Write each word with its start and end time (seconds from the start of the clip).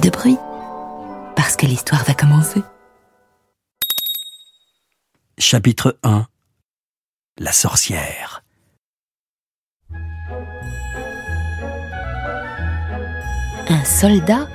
de 0.00 0.10
bruit, 0.10 0.38
parce 1.36 1.56
que 1.56 1.66
l'histoire 1.66 2.04
va 2.04 2.14
commencer. 2.14 2.62
Chapitre 5.38 5.98
1 6.02 6.26
La 7.38 7.52
sorcière. 7.52 8.42
Un 13.70 13.84
soldat 13.84 14.48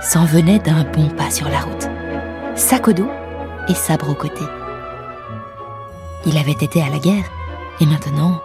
s'en 0.00 0.24
venait 0.24 0.58
d'un 0.58 0.84
bon 0.84 1.08
pas 1.10 1.30
sur 1.30 1.48
la 1.48 1.60
route, 1.60 1.88
sac 2.54 2.88
au 2.88 2.92
dos 2.92 3.10
et 3.68 3.74
sabre 3.74 4.10
au 4.10 4.14
côté. 4.14 4.44
Il 6.26 6.36
avait 6.36 6.52
été 6.52 6.82
à 6.82 6.88
la 6.88 6.98
guerre 6.98 7.24
et 7.80 7.86
maintenant 7.86 8.40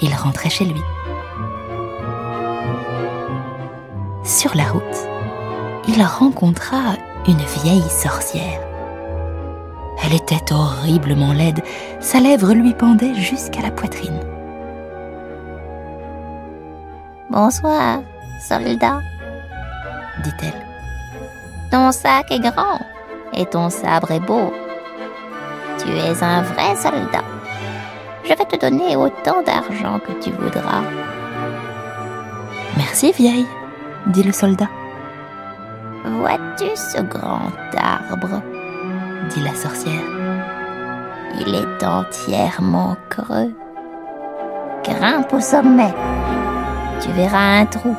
il 0.00 0.14
rentrait 0.14 0.50
chez 0.50 0.64
lui. 0.64 0.80
Sur 4.24 4.54
la 4.54 4.64
route, 4.64 4.82
il 5.92 6.04
rencontra 6.04 6.94
une 7.26 7.42
vieille 7.62 7.90
sorcière. 7.90 8.60
Elle 10.04 10.14
était 10.14 10.52
horriblement 10.52 11.32
laide, 11.32 11.62
sa 11.98 12.20
lèvre 12.20 12.52
lui 12.52 12.74
pendait 12.74 13.14
jusqu'à 13.14 13.62
la 13.62 13.70
poitrine. 13.70 14.20
Bonsoir, 17.28 18.02
soldat, 18.40 19.00
dit-elle. 20.22 20.66
Ton 21.70 21.90
sac 21.92 22.30
est 22.30 22.40
grand 22.40 22.80
et 23.32 23.46
ton 23.46 23.68
sabre 23.68 24.12
est 24.12 24.20
beau. 24.20 24.52
Tu 25.78 25.88
es 25.90 26.22
un 26.22 26.42
vrai 26.42 26.76
soldat. 26.76 27.24
Je 28.24 28.28
vais 28.28 28.44
te 28.44 28.56
donner 28.56 28.96
autant 28.96 29.42
d'argent 29.42 29.98
que 29.98 30.12
tu 30.22 30.30
voudras. 30.30 30.82
Merci, 32.76 33.12
vieille, 33.12 33.46
dit 34.06 34.22
le 34.22 34.32
soldat. 34.32 34.68
Vois-tu 36.20 36.66
ce 36.76 37.00
grand 37.00 37.50
arbre 37.78 38.42
dit 39.30 39.40
la 39.40 39.54
sorcière. 39.54 40.02
Il 41.40 41.54
est 41.54 41.82
entièrement 41.82 42.94
creux. 43.08 43.54
Grimpe 44.84 45.32
au 45.32 45.40
sommet. 45.40 45.94
Tu 47.00 47.10
verras 47.12 47.60
un 47.60 47.64
trou. 47.64 47.96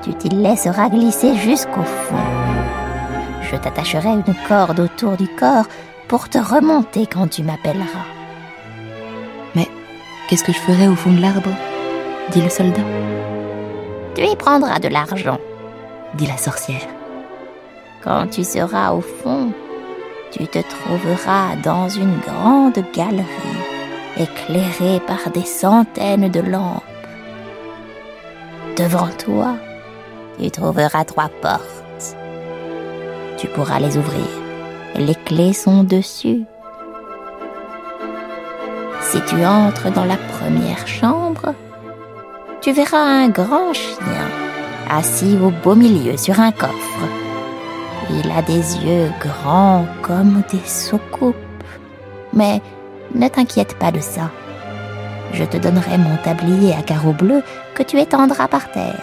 Tu 0.00 0.14
t'y 0.14 0.30
laisseras 0.30 0.88
glisser 0.88 1.34
jusqu'au 1.34 1.82
fond. 1.82 2.16
Je 3.42 3.56
t'attacherai 3.56 4.08
une 4.08 4.34
corde 4.48 4.80
autour 4.80 5.18
du 5.18 5.28
corps 5.28 5.66
pour 6.08 6.30
te 6.30 6.38
remonter 6.38 7.06
quand 7.06 7.28
tu 7.28 7.42
m'appelleras. 7.42 8.08
Mais 9.54 9.68
qu'est-ce 10.28 10.44
que 10.44 10.52
je 10.52 10.60
ferai 10.60 10.88
au 10.88 10.96
fond 10.96 11.12
de 11.12 11.20
l'arbre? 11.20 11.50
dit 12.30 12.40
le 12.40 12.48
soldat. 12.48 12.88
Tu 14.14 14.22
y 14.22 14.34
prendras 14.36 14.78
de 14.78 14.88
l'argent, 14.88 15.38
dit 16.14 16.26
la 16.26 16.38
sorcière. 16.38 16.97
Quand 18.02 18.28
tu 18.28 18.44
seras 18.44 18.92
au 18.92 19.00
fond, 19.00 19.52
tu 20.30 20.46
te 20.46 20.58
trouveras 20.60 21.56
dans 21.64 21.88
une 21.88 22.18
grande 22.18 22.78
galerie 22.94 23.24
éclairée 24.16 25.00
par 25.06 25.30
des 25.32 25.44
centaines 25.44 26.28
de 26.28 26.40
lampes. 26.40 26.82
Devant 28.76 29.08
toi, 29.18 29.56
tu 30.38 30.50
trouveras 30.50 31.04
trois 31.04 31.28
portes. 31.42 32.16
Tu 33.36 33.48
pourras 33.48 33.80
les 33.80 33.96
ouvrir. 33.96 34.26
Les 34.94 35.14
clés 35.14 35.52
sont 35.52 35.82
dessus. 35.82 36.44
Si 39.00 39.20
tu 39.22 39.44
entres 39.44 39.90
dans 39.92 40.04
la 40.04 40.16
première 40.16 40.86
chambre, 40.86 41.54
tu 42.60 42.72
verras 42.72 42.98
un 42.98 43.28
grand 43.28 43.72
chien 43.72 44.28
assis 44.90 45.36
au 45.42 45.50
beau 45.50 45.74
milieu 45.74 46.16
sur 46.16 46.38
un 46.40 46.52
coffre. 46.52 47.27
Il 48.10 48.30
a 48.30 48.42
des 48.42 48.76
yeux 48.78 49.10
grands 49.20 49.86
comme 50.02 50.42
des 50.50 50.66
soucoupes. 50.66 51.36
Mais 52.32 52.60
ne 53.14 53.28
t'inquiète 53.28 53.78
pas 53.78 53.90
de 53.90 54.00
ça. 54.00 54.30
Je 55.32 55.44
te 55.44 55.56
donnerai 55.56 55.98
mon 55.98 56.16
tablier 56.16 56.74
à 56.74 56.82
carreaux 56.82 57.12
bleus 57.12 57.42
que 57.74 57.82
tu 57.82 57.98
étendras 57.98 58.48
par 58.48 58.70
terre. 58.70 59.02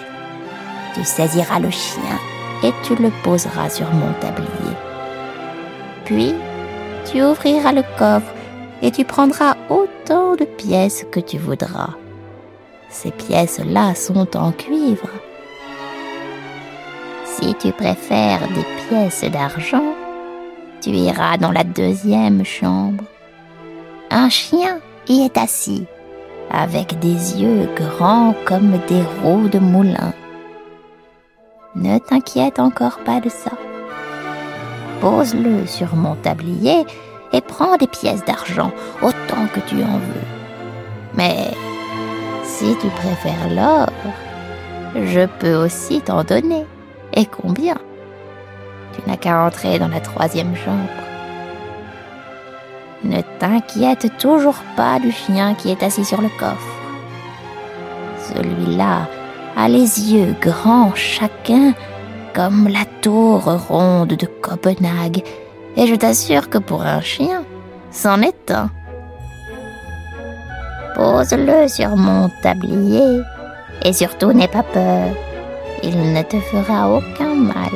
Tu 0.95 1.03
saisiras 1.03 1.59
le 1.59 1.69
chien 1.69 2.19
et 2.63 2.71
tu 2.83 2.95
le 2.95 3.11
poseras 3.23 3.69
sur 3.69 3.91
mon 3.93 4.11
tablier. 4.21 4.75
Puis, 6.05 6.33
tu 7.05 7.21
ouvriras 7.21 7.73
le 7.73 7.83
coffre 7.97 8.33
et 8.81 8.91
tu 8.91 9.05
prendras 9.05 9.55
autant 9.69 10.35
de 10.35 10.45
pièces 10.45 11.05
que 11.11 11.19
tu 11.19 11.37
voudras. 11.37 11.91
Ces 12.89 13.11
pièces-là 13.11 13.93
sont 13.95 14.35
en 14.37 14.51
cuivre. 14.51 15.09
Si 17.37 17.53
tu 17.55 17.73
préfères 17.73 18.47
des 18.47 18.65
pièces 18.87 19.29
d'argent, 19.29 19.93
tu 20.81 20.91
iras 20.91 21.35
dans 21.35 21.51
la 21.51 21.65
deuxième 21.65 22.45
chambre. 22.45 23.03
Un 24.09 24.29
chien 24.29 24.79
y 25.09 25.25
est 25.25 25.37
assis, 25.37 25.85
avec 26.49 26.97
des 26.99 27.41
yeux 27.41 27.67
grands 27.75 28.33
comme 28.45 28.79
des 28.87 29.01
roues 29.21 29.49
de 29.49 29.59
moulin. 29.59 30.13
Ne 31.75 31.97
t'inquiète 31.97 32.57
encore 32.57 32.99
pas 32.99 33.19
de 33.19 33.27
ça. 33.27 33.51
Pose-le 35.01 35.67
sur 35.67 35.93
mon 35.93 36.15
tablier 36.15 36.85
et 37.33 37.41
prends 37.41 37.75
des 37.75 37.87
pièces 37.87 38.23
d'argent 38.23 38.71
autant 39.01 39.47
que 39.53 39.59
tu 39.67 39.75
en 39.83 39.97
veux. 39.97 40.27
Mais 41.15 41.51
si 42.45 42.77
tu 42.79 42.87
préfères 42.87 43.49
l'or, 43.49 43.89
je 44.95 45.25
peux 45.39 45.55
aussi 45.55 45.99
t'en 45.99 46.23
donner. 46.23 46.65
Et 47.15 47.25
combien? 47.25 47.77
Tu 48.93 49.01
n'as 49.07 49.17
qu'à 49.17 49.45
entrer 49.45 49.79
dans 49.79 49.87
la 49.87 49.99
troisième 49.99 50.55
chambre. 50.55 51.03
Ne 53.03 53.21
t'inquiète 53.39 54.17
toujours 54.17 54.57
pas 54.75 54.99
du 54.99 55.11
chien 55.11 55.53
qui 55.53 55.69
est 55.71 55.83
assis 55.83 56.05
sur 56.05 56.21
le 56.21 56.29
coffre. 56.39 56.75
Celui-là 58.33 59.07
a 59.55 59.67
les 59.67 60.13
yeux 60.13 60.35
grands 60.41 60.93
chacun 60.95 61.73
comme 62.33 62.67
la 62.67 62.83
tour 63.01 63.43
ronde 63.67 64.09
de 64.09 64.25
Copenhague, 64.25 65.23
et 65.77 65.87
je 65.87 65.95
t'assure 65.95 66.49
que 66.49 66.57
pour 66.57 66.81
un 66.81 66.99
chien, 66.99 67.43
c'en 67.91 68.21
est 68.21 68.51
un. 68.51 68.69
Pose-le 70.95 71.67
sur 71.69 71.95
mon 71.95 72.29
tablier, 72.41 73.21
et 73.83 73.93
surtout 73.93 74.33
n'aie 74.33 74.49
pas 74.49 74.63
peur. 74.63 75.13
Il 75.83 76.13
ne 76.13 76.21
te 76.21 76.39
fera 76.39 76.89
aucun 76.89 77.35
mal. 77.35 77.71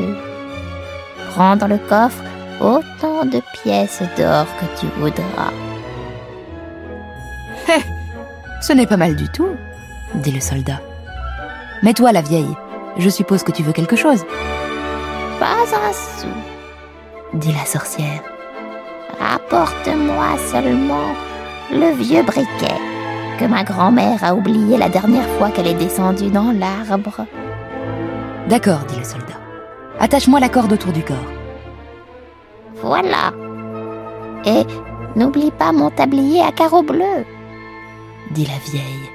Prends 1.32 1.56
dans 1.56 1.68
le 1.68 1.78
coffre 1.78 2.24
autant 2.60 3.26
de 3.26 3.42
pièces 3.62 4.02
d'or 4.18 4.46
que 4.60 4.80
tu 4.80 4.88
voudras. 4.98 5.54
Hé 7.68 7.82
Ce 8.62 8.74
n'est 8.74 8.88
pas 8.88 8.98
mal 8.98 9.16
du 9.16 9.28
tout, 9.30 9.56
dit 10.16 10.32
le 10.32 10.42
soldat. 10.42 10.82
Mais 11.84 11.94
toi, 11.94 12.12
la 12.12 12.22
vieille, 12.22 12.56
je 12.98 13.10
suppose 13.10 13.44
que 13.44 13.52
tu 13.52 13.64
veux 13.64 13.74
quelque 13.74 13.96
chose. 13.96 14.26
Pas 15.40 15.62
un 15.62 15.94
sou, 15.94 16.28
dit 17.34 17.54
la 17.54 17.66
sorcière. 17.66 18.22
Apporte-moi 19.20 20.38
seulement 20.52 21.14
le 21.72 21.94
vieux 21.96 22.24
briquet 22.24 22.80
que 23.40 23.46
ma 23.46 23.64
grand-mère 23.64 24.22
a 24.24 24.36
oublié 24.36 24.78
la 24.78 24.90
dernière 24.90 25.28
fois 25.38 25.50
qu'elle 25.50 25.68
est 25.68 25.74
descendue 25.74 26.30
dans 26.30 26.52
l'arbre. 26.52 27.26
D'accord, 28.50 28.80
dit 28.88 28.98
le 28.98 29.04
soldat. 29.04 29.40
Attache-moi 30.00 30.40
la 30.40 30.50
corde 30.50 30.74
autour 30.74 30.92
du 30.92 31.04
corps. 31.04 31.16
Voilà. 32.82 33.32
Et 34.44 34.66
n'oublie 35.16 35.52
pas 35.52 35.72
mon 35.72 35.92
tablier 35.92 36.42
à 36.42 36.52
carreaux 36.52 36.82
bleus, 36.82 37.26
dit 38.32 38.48
la 38.48 38.58
vieille 38.72 39.10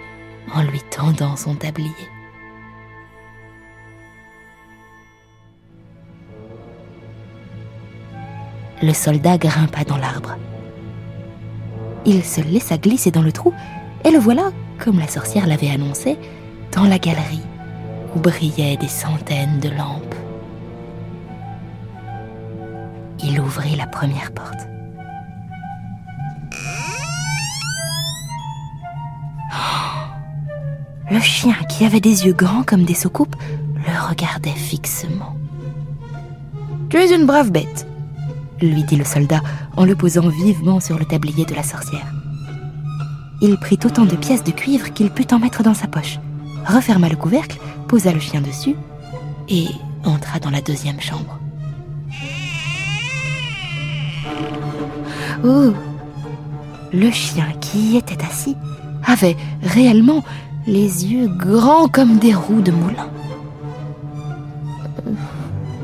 en 0.55 0.63
lui 0.63 0.81
tendant 0.89 1.35
son 1.35 1.57
tablier. 1.57 1.91
Le 8.83 8.93
soldat 8.93 9.37
grimpa 9.39 9.83
dans 9.83 9.97
l'arbre. 9.97 10.37
Il 12.05 12.23
se 12.23 12.41
laissa 12.41 12.77
glisser 12.77 13.11
dans 13.11 13.23
le 13.23 13.33
trou, 13.33 13.53
et 14.05 14.11
le 14.11 14.19
voilà, 14.19 14.53
comme 14.79 15.01
la 15.01 15.09
sorcière 15.09 15.47
l'avait 15.49 15.71
annoncé, 15.71 16.19
dans 16.73 16.85
la 16.85 16.99
galerie, 16.99 17.41
où 18.15 18.19
brillaient 18.19 18.77
des 18.77 18.89
centaines 18.89 19.61
de 19.61 19.69
lampes. 19.71 20.15
Il 23.23 23.41
ouvrit 23.41 23.77
la 23.77 23.87
première 23.87 24.33
porte. 24.33 24.69
Oh 29.53 30.05
le 31.11 31.21
chien, 31.21 31.55
qui 31.69 31.85
avait 31.85 32.01
des 32.01 32.27
yeux 32.27 32.33
grands 32.33 32.65
comme 32.65 32.85
des 32.85 32.95
soucoupes, 32.95 33.37
le 33.75 34.09
regardait 34.09 34.51
fixement. 34.51 35.37
Tu 36.89 36.97
es 36.97 37.15
une 37.15 37.27
brave 37.27 37.51
bête, 37.51 37.87
lui 38.61 38.85
dit 38.85 38.97
le 38.97 39.05
soldat 39.05 39.41
en 39.77 39.85
le 39.85 39.95
posant 39.95 40.29
vivement 40.29 40.81
sur 40.81 40.99
le 40.99 41.05
tablier 41.05 41.45
de 41.45 41.55
la 41.55 41.63
sorcière. 41.63 42.07
Il 43.41 43.57
prit 43.59 43.79
autant 43.85 44.05
de 44.05 44.17
pièces 44.17 44.45
de 44.45 44.53
cuivre 44.53 44.93
qu'il 44.93 45.11
put 45.11 45.33
en 45.33 45.39
mettre 45.39 45.63
dans 45.63 45.75
sa 45.75 45.87
poche, 45.87 46.19
referma 46.67 47.09
le 47.09 47.17
couvercle, 47.17 47.59
posa 47.89 48.13
le 48.13 48.21
chien 48.21 48.41
dessus 48.41 48.77
et 49.49 49.67
entra 50.05 50.39
dans 50.39 50.51
la 50.51 50.61
deuxième 50.61 51.01
chambre. 51.01 51.39
Oh 55.45 55.73
Le 56.93 57.11
chien 57.11 57.47
qui 57.61 57.97
était 57.97 58.25
assis 58.25 58.57
avait 59.07 59.37
réellement 59.63 60.25
les 60.67 61.07
yeux 61.07 61.29
grands 61.29 61.89
comme 61.89 62.19
des 62.19 62.35
roues 62.35 62.63
de 62.63 62.73
moulin. 62.73 63.09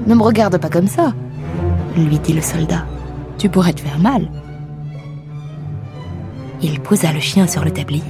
Ne 0.07 0.15
me 0.15 0.23
regarde 0.23 0.57
pas 0.59 0.71
comme 0.71 0.87
ça, 0.87 1.13
lui 1.97 2.19
dit 2.19 2.33
le 2.33 2.41
soldat. 2.41 2.87
Tu 3.37 3.49
pourrais 3.49 3.73
te 3.73 3.81
faire 3.81 3.99
mal. 3.99 4.31
Il 6.63 6.81
posa 6.81 7.13
le 7.13 7.21
chien 7.21 7.47
sur 7.47 7.65
le 7.65 7.71
tablier. 7.71 8.03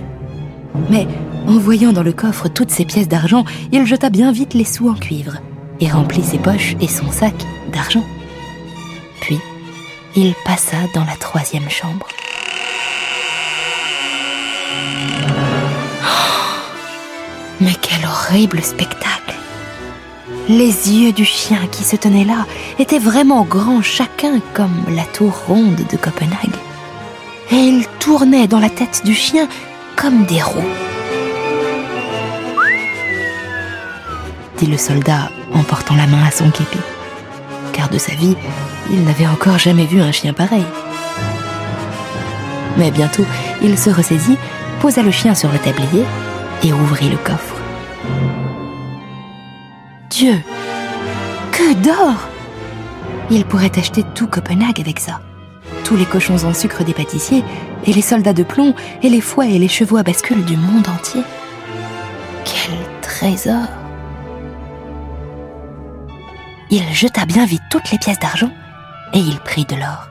Mais 0.88 1.06
en 1.46 1.58
voyant 1.58 1.92
dans 1.92 2.02
le 2.02 2.12
coffre 2.12 2.48
toutes 2.48 2.70
ces 2.70 2.84
pièces 2.84 3.08
d'argent, 3.08 3.44
il 3.72 3.86
jeta 3.86 4.10
bien 4.10 4.32
vite 4.32 4.54
les 4.54 4.64
sous 4.64 4.88
en 4.88 4.94
cuivre 4.94 5.36
et 5.80 5.90
remplit 5.90 6.22
ses 6.22 6.38
poches 6.38 6.76
et 6.80 6.88
son 6.88 7.10
sac 7.10 7.34
d'argent. 7.72 8.04
Puis, 9.20 9.38
il 10.16 10.34
passa 10.44 10.76
dans 10.94 11.04
la 11.04 11.16
troisième 11.16 11.68
chambre. 11.68 12.06
Mais 17.60 17.74
quel 17.82 18.06
horrible 18.06 18.62
spectacle 18.62 19.34
Les 20.48 20.90
yeux 20.90 21.12
du 21.12 21.24
chien 21.24 21.60
qui 21.70 21.84
se 21.84 21.96
tenait 21.96 22.24
là 22.24 22.46
étaient 22.78 22.98
vraiment 22.98 23.44
grands 23.44 23.82
chacun 23.82 24.40
comme 24.54 24.84
la 24.88 25.04
tour 25.04 25.32
ronde 25.46 25.76
de 25.90 25.96
Copenhague. 25.96 26.56
Et 27.50 27.56
ils 27.56 27.86
tournaient 27.98 28.46
dans 28.46 28.60
la 28.60 28.70
tête 28.70 29.02
du 29.04 29.14
chien 29.14 29.46
comme 30.00 30.24
des 30.24 30.40
roues. 30.40 30.64
dit 34.56 34.66
le 34.66 34.78
soldat 34.78 35.30
en 35.54 35.62
portant 35.62 35.94
la 35.94 36.06
main 36.06 36.22
à 36.26 36.30
son 36.30 36.50
képi. 36.50 36.78
Car 37.72 37.88
de 37.88 37.98
sa 37.98 38.14
vie, 38.14 38.36
il 38.90 39.04
n'avait 39.04 39.26
encore 39.26 39.58
jamais 39.58 39.86
vu 39.86 40.00
un 40.00 40.12
chien 40.12 40.32
pareil. 40.32 40.64
Mais 42.76 42.90
bientôt, 42.90 43.24
il 43.62 43.78
se 43.78 43.90
ressaisit, 43.90 44.38
posa 44.80 45.02
le 45.02 45.10
chien 45.10 45.34
sur 45.34 45.50
le 45.50 45.58
tablier 45.58 46.04
et 46.62 46.72
ouvrit 46.72 47.08
le 47.08 47.16
coffre. 47.16 47.56
Dieu 50.10 50.40
Que 51.52 51.74
d'or 51.74 52.28
Il 53.30 53.44
pourrait 53.44 53.78
acheter 53.78 54.04
tout 54.14 54.26
Copenhague 54.26 54.80
avec 54.80 55.00
ça. 55.00 55.20
Tous 55.90 55.96
les 55.96 56.04
cochons 56.04 56.44
en 56.44 56.54
sucre 56.54 56.84
des 56.84 56.94
pâtissiers, 56.94 57.42
et 57.84 57.92
les 57.92 58.00
soldats 58.00 58.32
de 58.32 58.44
plomb, 58.44 58.76
et 59.02 59.08
les 59.08 59.20
fouets 59.20 59.50
et 59.50 59.58
les 59.58 59.66
chevaux 59.66 59.96
à 59.96 60.04
bascule 60.04 60.44
du 60.44 60.56
monde 60.56 60.86
entier. 60.86 61.22
Quel 62.44 62.78
trésor 63.02 63.66
Il 66.70 66.84
jeta 66.92 67.26
bien 67.26 67.44
vite 67.44 67.62
toutes 67.72 67.90
les 67.90 67.98
pièces 67.98 68.20
d'argent, 68.20 68.52
et 69.14 69.18
il 69.18 69.40
prit 69.40 69.64
de 69.64 69.74
l'or. 69.74 70.08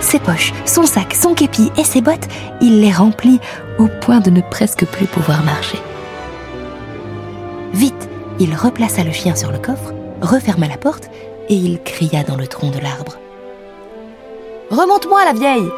Ses 0.00 0.20
poches, 0.20 0.52
son 0.64 0.86
sac, 0.86 1.12
son 1.12 1.34
képi 1.34 1.72
et 1.76 1.82
ses 1.82 2.00
bottes, 2.00 2.28
il 2.60 2.80
les 2.80 2.92
remplit 2.92 3.40
au 3.80 3.88
point 4.00 4.20
de 4.20 4.30
ne 4.30 4.42
presque 4.42 4.86
plus 4.86 5.06
pouvoir 5.06 5.42
marcher. 5.42 5.80
Vite, 7.72 8.08
il 8.38 8.54
replaça 8.54 9.02
le 9.02 9.10
chien 9.10 9.34
sur 9.34 9.50
le 9.50 9.58
coffre, 9.58 9.92
referma 10.22 10.68
la 10.68 10.76
porte 10.76 11.10
et 11.48 11.54
il 11.54 11.82
cria 11.82 12.22
dans 12.22 12.36
le 12.36 12.46
tronc 12.46 12.70
de 12.70 12.78
l'arbre. 12.78 13.18
Remonte-moi 14.70 15.24
la 15.24 15.32
vieille 15.32 15.70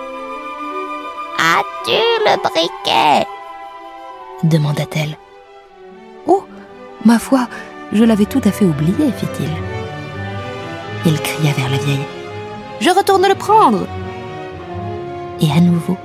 As-tu 1.39 1.99
le 2.27 2.37
briquet? 2.43 3.27
demanda-t-elle. 4.45 5.17
Oh, 6.27 6.45
ma 7.05 7.19
foi, 7.19 7.47
je 7.93 8.03
l'avais 8.05 8.25
tout 8.27 8.41
à 8.45 8.51
fait 8.51 8.65
oublié, 8.65 9.13
fit-il. 9.17 9.49
Il 11.07 11.21
cria 11.21 11.53
vers 11.53 11.71
la 11.71 11.77
vieille. 11.79 12.07
Je 12.81 12.91
retourne 12.91 13.27
le 13.27 13.35
prendre 13.37 13.87
Et 15.41 15.51
à 15.57 15.61
nouveau, 15.61 15.97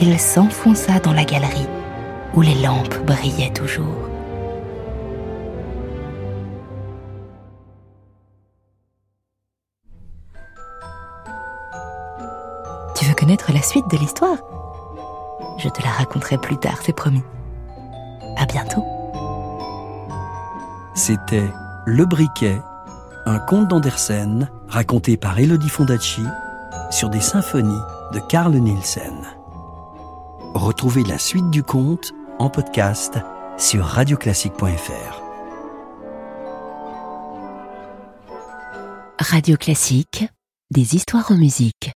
il 0.00 0.18
s'enfonça 0.18 1.00
dans 1.00 1.12
la 1.12 1.24
galerie 1.24 1.66
où 2.34 2.40
les 2.40 2.54
lampes 2.54 2.98
brillaient 3.04 3.52
toujours. 3.52 4.08
Connaître 13.20 13.52
la 13.52 13.60
suite 13.60 13.88
de 13.90 13.98
l'histoire 13.98 14.38
Je 15.58 15.68
te 15.68 15.82
la 15.82 15.90
raconterai 15.90 16.38
plus 16.38 16.56
tard, 16.56 16.78
c'est 16.82 16.94
promis. 16.94 17.22
À 18.38 18.46
bientôt. 18.46 18.82
C'était 20.94 21.50
Le 21.84 22.06
Briquet, 22.06 22.58
un 23.26 23.38
conte 23.38 23.68
d'Andersen 23.68 24.48
raconté 24.68 25.18
par 25.18 25.38
Elodie 25.38 25.68
Fondacci 25.68 26.24
sur 26.90 27.10
des 27.10 27.20
symphonies 27.20 27.82
de 28.14 28.20
Carl 28.20 28.54
Nielsen. 28.54 29.22
Retrouvez 30.54 31.04
la 31.04 31.18
suite 31.18 31.50
du 31.50 31.62
conte 31.62 32.12
en 32.38 32.48
podcast 32.48 33.18
sur 33.58 33.84
radioclassique.fr. 33.84 35.22
Radio 39.18 39.58
Classique, 39.58 40.24
des 40.70 40.96
histoires 40.96 41.30
en 41.30 41.36
musique. 41.36 41.92